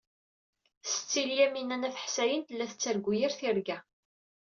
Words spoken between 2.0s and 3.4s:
Ḥsayen tella tettargu yir